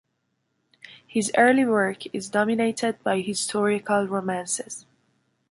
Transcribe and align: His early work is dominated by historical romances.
His 1.05 1.31
early 1.37 1.63
work 1.63 2.07
is 2.11 2.27
dominated 2.31 3.03
by 3.03 3.21
historical 3.21 4.07
romances. 4.07 4.87